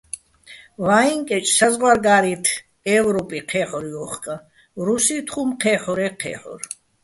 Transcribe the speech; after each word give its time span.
ვაჲჼ 0.85 1.15
კეჭ 1.27 1.45
საზღვარგა́რი́თ, 1.57 2.45
ე́ვროპე 2.95 3.39
ჴე́ჰ̦ორ 3.49 3.83
ჲოხკაჼ, 3.91 4.35
რუსი́თ 4.85 5.27
ხუმ 5.33 5.49
ჴე́ჰ̦ორე́ 5.61 6.11
ჴე́ჰ̦ორ. 6.21 6.61